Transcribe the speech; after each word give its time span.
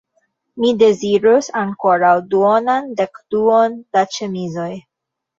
Mi 0.61 0.69
dezirus 0.83 1.49
ankoraŭ 1.59 2.13
duonan 2.31 2.87
dekduon 3.01 3.75
da 3.97 4.03
ĉemizoj. 4.17 4.71